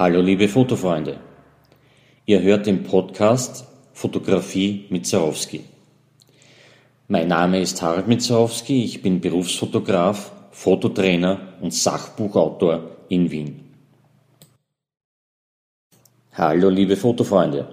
[0.00, 1.20] Hallo liebe Fotofreunde.
[2.24, 5.62] Ihr hört den Podcast Fotografie mit Zarowski.
[7.06, 13.60] Mein Name ist Harald Mitzarowski, ich bin Berufsfotograf, Fototrainer und Sachbuchautor in Wien.
[16.32, 17.68] Hallo liebe Fotofreunde.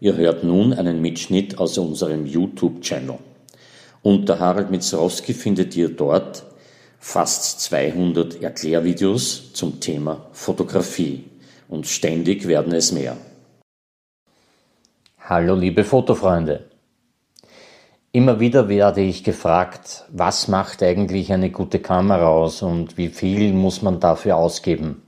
[0.00, 3.16] Ihr hört nun einen Mitschnitt aus unserem YouTube-Channel.
[4.02, 6.44] Unter Harald Mitzarowski findet ihr dort
[6.98, 11.24] fast 200 Erklärvideos zum Thema Fotografie
[11.70, 13.16] und ständig werden es mehr.
[15.18, 16.68] Hallo liebe Fotofreunde.
[18.12, 23.52] Immer wieder werde ich gefragt, was macht eigentlich eine gute Kamera aus und wie viel
[23.52, 25.02] muss man dafür ausgeben.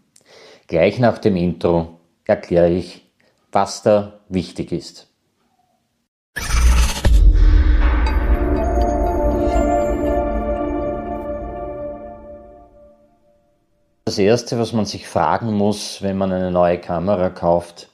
[0.69, 3.11] Gleich nach dem Intro erkläre ich,
[3.51, 5.12] was da wichtig ist.
[14.13, 17.89] Das Erste, was man sich fragen muss, wenn man eine neue Kamera kauft,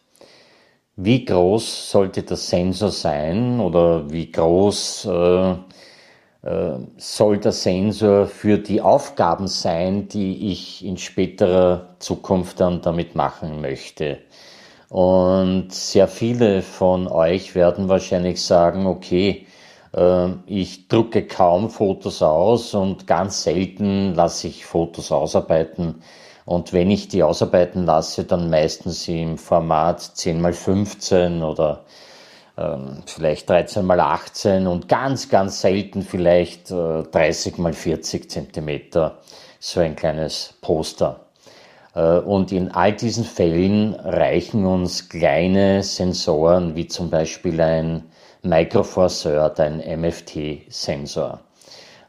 [0.97, 5.51] wie groß sollte der Sensor sein oder wie groß äh,
[6.43, 13.15] äh, soll der Sensor für die Aufgaben sein, die ich in späterer Zukunft dann damit
[13.15, 14.19] machen möchte.
[14.89, 19.47] Und sehr viele von euch werden wahrscheinlich sagen, okay,
[20.47, 26.03] ich drucke kaum Fotos aus und ganz selten lasse ich Fotos ausarbeiten.
[26.45, 31.85] Und wenn ich die ausarbeiten lasse, dann meistens im Format 10x15 oder
[32.57, 39.19] ähm, vielleicht 13x18 und ganz, ganz selten vielleicht äh, 30x40 Zentimeter,
[39.61, 41.21] so ein kleines Poster.
[41.95, 48.05] Äh, und in all diesen Fällen reichen uns kleine Sensoren wie zum Beispiel ein
[48.43, 51.41] Microforseur, ein MFT-Sensor.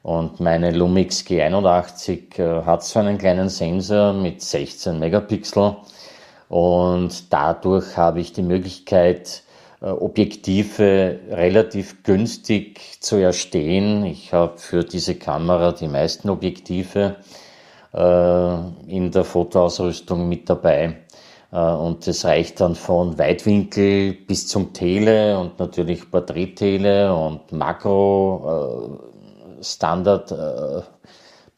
[0.01, 5.75] Und meine Lumix G81 äh, hat so einen kleinen Sensor mit 16 Megapixel
[6.47, 9.43] und dadurch habe ich die Möglichkeit,
[9.81, 14.05] äh, Objektive relativ günstig zu erstehen.
[14.05, 17.17] Ich habe für diese Kamera die meisten Objektive
[17.93, 18.53] äh,
[18.87, 20.97] in der Fotoausrüstung mit dabei.
[21.51, 28.99] Äh, und das reicht dann von Weitwinkel bis zum Tele und natürlich Porträttele und Makro
[29.57, 29.63] äh,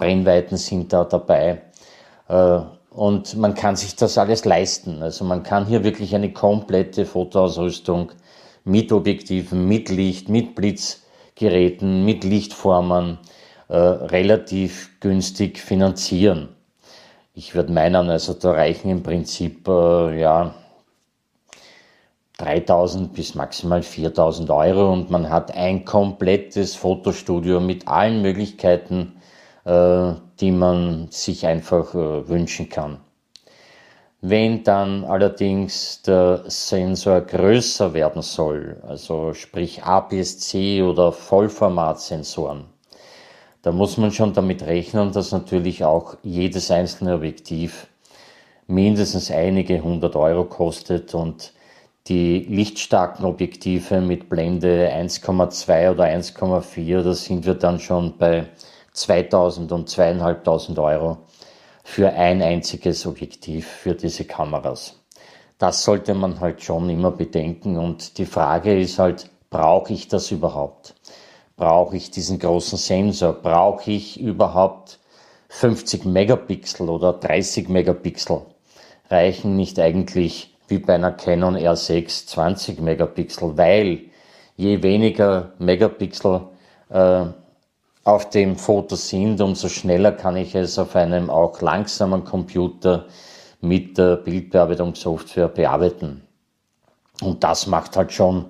[0.02, 1.62] äh, sind da dabei.
[2.90, 5.03] Und man kann sich das alles leisten.
[5.03, 8.13] Also man kann hier wirklich eine komplette Fotoausrüstung
[8.63, 13.19] mit Objektiven, mit Licht, mit Blitzgeräten, mit Lichtformern
[13.69, 16.56] relativ günstig finanzieren.
[17.34, 20.53] Ich würde meinen, also da reichen im Prinzip äh, ja
[22.38, 29.22] 3000 bis maximal 4000 Euro und man hat ein komplettes Fotostudio mit allen Möglichkeiten,
[29.64, 33.00] äh, die man sich einfach äh, wünschen kann.
[34.20, 42.66] Wenn dann allerdings der Sensor größer werden soll, also sprich APS-C oder Vollformatsensoren,
[43.61, 47.88] da muss man schon damit rechnen, dass natürlich auch jedes einzelne Objektiv
[48.67, 51.53] mindestens einige hundert Euro kostet und
[52.07, 58.47] die lichtstarken Objektive mit Blende 1,2 oder 1,4, da sind wir dann schon bei
[58.94, 61.17] 2000 und 2500 Euro
[61.83, 64.99] für ein einziges Objektiv für diese Kameras.
[65.59, 70.31] Das sollte man halt schon immer bedenken und die Frage ist halt, brauche ich das
[70.31, 70.95] überhaupt?
[71.61, 73.33] Brauche ich diesen großen Sensor?
[73.33, 74.97] Brauche ich überhaupt
[75.49, 78.41] 50 Megapixel oder 30 Megapixel?
[79.11, 84.05] Reichen nicht eigentlich wie bei einer Canon R6 20 Megapixel, weil
[84.57, 86.47] je weniger Megapixel
[86.89, 87.25] äh,
[88.05, 93.05] auf dem Foto sind, umso schneller kann ich es auf einem auch langsamen Computer
[93.59, 96.23] mit der Bildbearbeitungssoftware bearbeiten.
[97.22, 98.47] Und das macht halt schon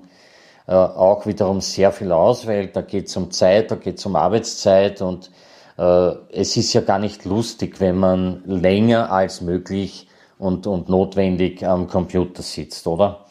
[0.75, 4.15] auch wiederum sehr viel aus, weil da geht es um Zeit, da geht es um
[4.15, 5.31] Arbeitszeit und
[5.77, 10.07] äh, es ist ja gar nicht lustig, wenn man länger als möglich
[10.37, 13.25] und, und notwendig am Computer sitzt, oder?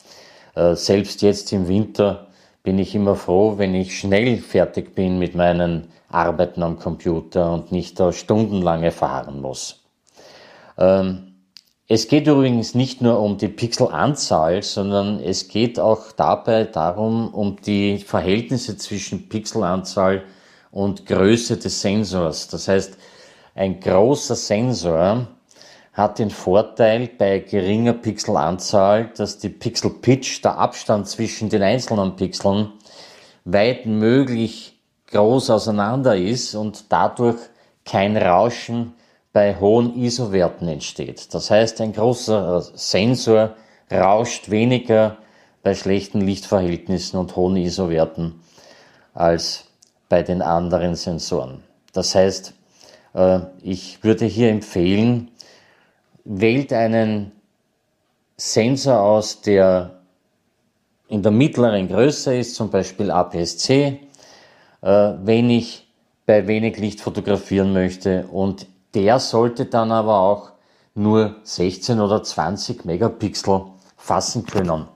[0.54, 2.26] Äh, selbst jetzt im Winter
[2.62, 7.72] bin ich immer froh, wenn ich schnell fertig bin mit meinen Arbeiten am Computer und
[7.72, 9.82] nicht da stundenlange fahren muss.
[10.76, 11.29] Ähm,
[11.92, 17.56] es geht übrigens nicht nur um die Pixelanzahl, sondern es geht auch dabei darum, um
[17.66, 20.22] die Verhältnisse zwischen Pixelanzahl
[20.70, 22.46] und Größe des Sensors.
[22.46, 22.96] Das heißt,
[23.56, 25.26] ein großer Sensor
[25.92, 32.14] hat den Vorteil bei geringer Pixelanzahl, dass die Pixel Pitch, der Abstand zwischen den einzelnen
[32.14, 32.70] Pixeln,
[33.44, 34.78] weit möglich
[35.08, 37.38] groß auseinander ist und dadurch
[37.84, 38.94] kein Rauschen
[39.32, 41.32] bei hohen ISO-Werten entsteht.
[41.34, 43.54] Das heißt, ein großer Sensor
[43.90, 45.18] rauscht weniger
[45.62, 48.40] bei schlechten Lichtverhältnissen und hohen ISO-Werten
[49.14, 49.66] als
[50.08, 51.62] bei den anderen Sensoren.
[51.92, 52.54] Das heißt,
[53.14, 55.30] äh, ich würde hier empfehlen,
[56.24, 57.32] wählt einen
[58.36, 60.00] Sensor aus, der
[61.08, 64.00] in der mittleren Größe ist, zum Beispiel APS-C,
[64.82, 65.86] äh, wenn ich
[66.24, 70.52] bei wenig Licht fotografieren möchte und der sollte dann aber auch
[70.94, 73.62] nur 16 oder 20 Megapixel
[73.96, 74.88] fassen können,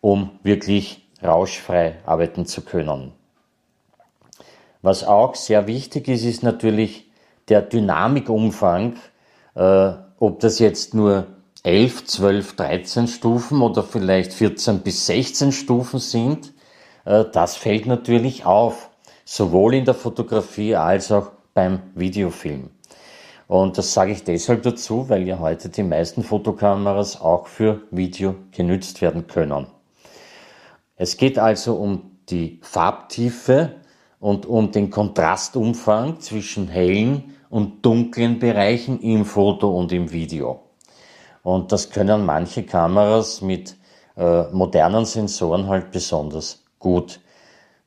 [0.00, 3.12] um wirklich rauschfrei arbeiten zu können.
[4.82, 7.10] Was auch sehr wichtig ist, ist natürlich
[7.48, 8.96] der Dynamikumfang,
[9.54, 11.26] äh, ob das jetzt nur
[11.62, 16.54] 11, 12, 13 Stufen oder vielleicht 14 bis 16 Stufen sind,
[17.04, 18.90] äh, das fällt natürlich auf,
[19.24, 22.70] sowohl in der Fotografie als auch beim Videofilm.
[23.50, 28.36] Und das sage ich deshalb dazu, weil ja heute die meisten Fotokameras auch für Video
[28.52, 29.66] genützt werden können.
[30.94, 33.74] Es geht also um die Farbtiefe
[34.20, 40.60] und um den Kontrastumfang zwischen hellen und dunklen Bereichen im Foto und im Video.
[41.42, 43.74] Und das können manche Kameras mit
[44.16, 47.18] äh, modernen Sensoren halt besonders gut.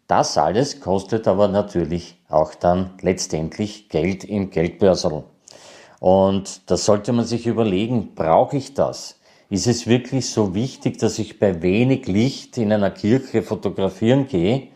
[0.07, 5.23] Das alles kostet aber natürlich auch dann letztendlich Geld im Geldbörsel.
[6.03, 9.21] Und da sollte man sich überlegen, brauche ich das?
[9.49, 14.67] Ist es wirklich so wichtig, dass ich bei wenig Licht in einer Kirche fotografieren gehe?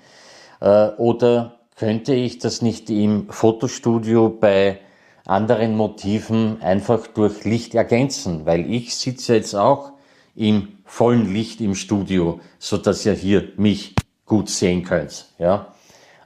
[0.62, 4.80] Äh, oder könnte ich das nicht im Fotostudio bei
[5.26, 9.92] anderen Motiven einfach durch Licht ergänzen, weil ich sitze jetzt auch
[10.34, 13.96] im vollen Licht im Studio, so dass ihr hier mich
[14.26, 15.74] gut sehen könnt, ja.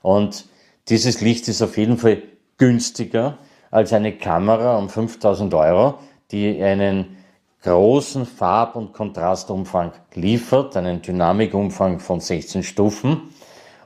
[0.04, 0.46] Und
[0.90, 2.22] dieses Licht ist auf jeden Fall
[2.60, 3.40] günstiger
[3.72, 5.96] als eine Kamera um 5000 Euro,
[6.32, 7.18] die einen
[7.64, 13.34] großen Farb- und Kontrastumfang liefert, einen Dynamikumfang von 16 Stufen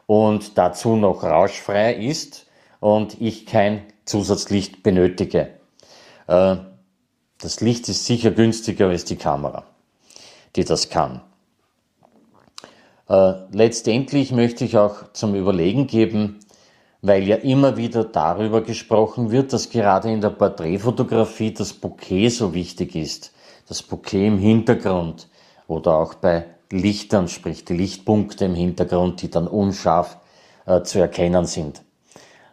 [0.07, 2.47] und dazu noch rauschfrei ist
[2.79, 5.49] und ich kein Zusatzlicht benötige.
[6.27, 6.57] Äh,
[7.39, 9.63] das Licht ist sicher günstiger als die Kamera,
[10.55, 11.21] die das kann.
[13.09, 16.39] Äh, letztendlich möchte ich auch zum Überlegen geben,
[17.05, 22.53] weil ja immer wieder darüber gesprochen wird, dass gerade in der Porträtfotografie das Bouquet so
[22.53, 23.31] wichtig ist.
[23.67, 25.27] Das Bouquet im Hintergrund
[25.67, 30.17] oder auch bei Lichtern, sprich die Lichtpunkte im Hintergrund, die dann unscharf
[30.65, 31.83] äh, zu erkennen sind.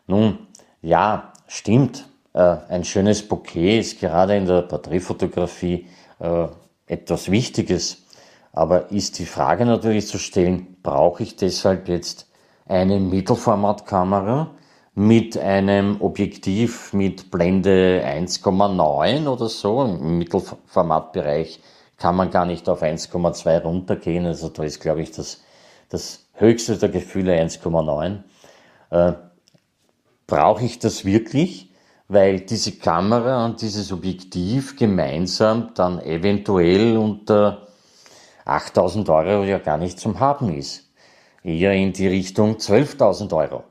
[0.06, 0.38] Nun,
[0.82, 5.86] ja, Stimmt, äh, ein schönes Bouquet ist gerade in der Porträtfotografie
[6.18, 6.46] äh,
[6.86, 8.06] etwas Wichtiges.
[8.54, 12.26] Aber ist die Frage natürlich zu stellen, brauche ich deshalb jetzt
[12.72, 14.50] eine Mittelformatkamera
[14.94, 19.84] mit einem Objektiv mit Blende 1,9 oder so.
[19.84, 21.60] Im Mittelformatbereich
[21.98, 24.24] kann man gar nicht auf 1,2 runtergehen.
[24.24, 25.42] Also da ist, glaube ich, das,
[25.90, 28.22] das höchste der Gefühle 1,9.
[28.90, 29.12] Äh,
[30.26, 31.70] brauche ich das wirklich?
[32.08, 37.66] Weil diese Kamera und dieses Objektiv gemeinsam dann eventuell unter
[38.46, 40.91] 8000 Euro ja gar nicht zum Haben ist.
[41.44, 43.64] Eher in die Richtung 12.000 Euro.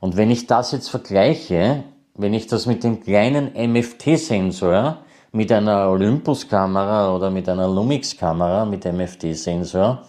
[0.00, 1.84] Und wenn ich das jetzt vergleiche,
[2.14, 4.98] wenn ich das mit dem kleinen MFT-Sensor,
[5.32, 10.02] mit einer Olympus-Kamera oder mit einer Lumix-Kamera mit MFT-Sensor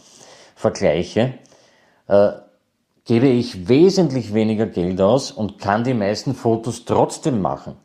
[0.55, 1.35] vergleiche,
[2.07, 2.31] äh,
[3.05, 7.75] gebe ich wesentlich weniger Geld aus und kann die meisten Fotos trotzdem machen,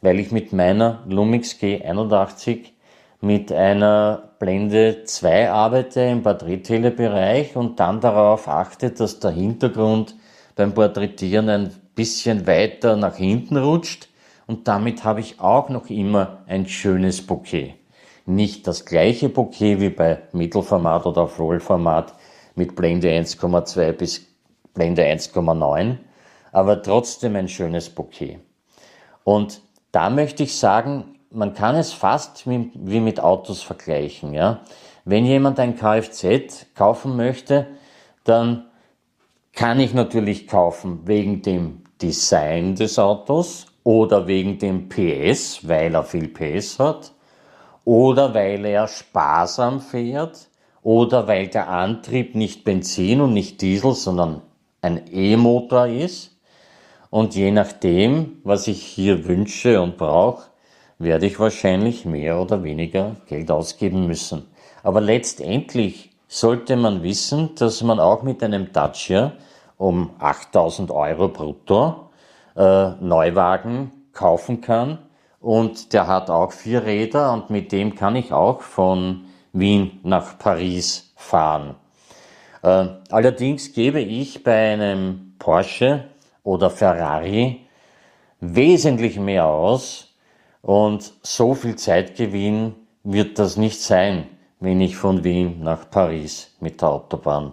[0.00, 2.66] weil ich mit meiner Lumix G81
[3.20, 10.16] mit einer Blende 2 arbeite im Porträttelebereich und dann darauf achte, dass der Hintergrund
[10.54, 14.10] beim Porträtieren ein bisschen weiter nach hinten rutscht
[14.46, 17.72] und damit habe ich auch noch immer ein schönes Bouquet.
[18.26, 22.12] Nicht das gleiche Bouquet wie bei Mittelformat oder Vollformat
[22.54, 24.26] mit Blende 1,2 bis
[24.74, 25.96] Blende 1,9,
[26.52, 28.40] aber trotzdem ein schönes Bouquet.
[29.24, 34.32] Und da möchte ich sagen, man kann es fast wie mit Autos vergleichen.
[34.34, 34.60] Ja?
[35.04, 37.66] Wenn jemand ein Kfz kaufen möchte,
[38.24, 38.66] dann
[39.52, 46.04] kann ich natürlich kaufen wegen dem Design des Autos oder wegen dem PS, weil er
[46.04, 47.12] viel PS hat,
[47.84, 50.48] oder weil er sparsam fährt,
[50.82, 54.42] oder weil der Antrieb nicht Benzin und nicht Diesel, sondern
[54.82, 56.36] ein E-Motor ist.
[57.10, 60.50] Und je nachdem, was ich hier wünsche und brauche,
[60.98, 64.46] werde ich wahrscheinlich mehr oder weniger Geld ausgeben müssen.
[64.82, 69.32] Aber letztendlich sollte man wissen, dass man auch mit einem Dacia
[69.76, 72.10] um 8000 Euro brutto
[72.56, 74.98] äh, Neuwagen kaufen kann
[75.40, 80.38] und der hat auch vier Räder und mit dem kann ich auch von Wien nach
[80.38, 81.74] Paris fahren.
[82.62, 86.04] Äh, allerdings gebe ich bei einem Porsche
[86.42, 87.60] oder Ferrari
[88.40, 90.13] wesentlich mehr aus
[90.64, 94.26] und so viel Zeitgewinn wird das nicht sein,
[94.60, 97.52] wenn ich von Wien nach Paris mit der Autobahn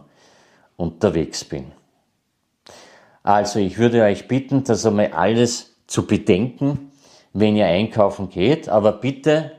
[0.77, 1.74] unterwegs bin.
[3.22, 6.94] Also ich würde euch bitten, das einmal alles zu bedenken,
[7.34, 8.70] wenn ihr einkaufen geht.
[8.70, 9.51] Aber bitte,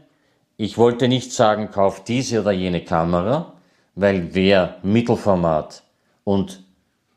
[0.57, 3.53] ich wollte nicht sagen, kauft diese oder jene Kamera,
[3.95, 5.83] weil wer Mittelformat
[6.25, 6.65] und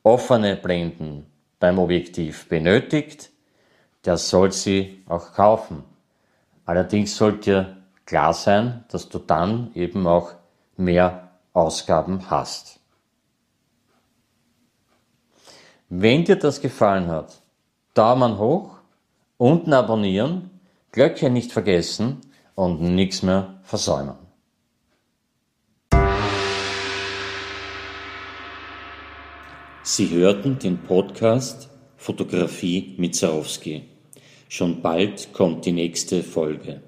[0.03, 1.27] offene Blenden
[1.61, 3.31] beim Objektiv benötigt,
[4.03, 5.94] der soll sie auch kaufen.
[6.65, 10.33] Allerdings sollte dir klar sein, dass du dann eben auch
[10.77, 12.79] mehr Ausgaben hast.
[15.89, 17.39] Wenn dir das gefallen hat,
[17.93, 18.79] Daumen hoch,
[19.37, 20.49] unten abonnieren,
[20.91, 22.21] Glöckchen nicht vergessen
[22.55, 24.15] und nichts mehr versäumen.
[29.83, 33.94] Sie hörten den Podcast Fotografie mit Zarowski.
[34.47, 36.81] Schon bald kommt die nächste Folge.